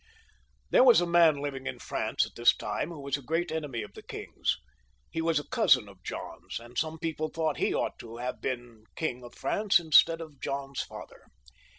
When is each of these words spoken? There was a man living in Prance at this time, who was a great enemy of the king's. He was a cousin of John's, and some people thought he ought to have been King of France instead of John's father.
There 0.71 0.83
was 0.83 0.99
a 0.99 1.05
man 1.05 1.43
living 1.43 1.67
in 1.67 1.77
Prance 1.77 2.25
at 2.25 2.33
this 2.33 2.55
time, 2.57 2.89
who 2.89 3.01
was 3.01 3.17
a 3.17 3.21
great 3.21 3.51
enemy 3.51 3.83
of 3.83 3.93
the 3.93 4.01
king's. 4.01 4.57
He 5.11 5.21
was 5.21 5.37
a 5.39 5.47
cousin 5.47 5.87
of 5.87 6.01
John's, 6.01 6.59
and 6.59 6.75
some 6.75 6.97
people 6.97 7.29
thought 7.29 7.57
he 7.57 7.71
ought 7.71 7.99
to 7.99 8.17
have 8.17 8.41
been 8.41 8.85
King 8.95 9.23
of 9.23 9.35
France 9.35 9.79
instead 9.79 10.19
of 10.19 10.39
John's 10.41 10.81
father. 10.81 11.27